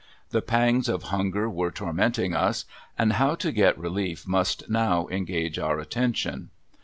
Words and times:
The 0.31 0.41
pangs 0.41 0.89
of 0.89 1.03
hunger 1.13 1.47
were 1.47 1.69
tormenting 1.69 2.33
us, 2.33 2.65
and 2.97 3.13
how 3.13 3.35
to 3.35 3.51
get 3.51 3.77
relief 3.77 4.27
must 4.27 4.67
now 4.67 5.07
engage 5.11 5.59
our 5.59 5.77
attention. 5.79 6.49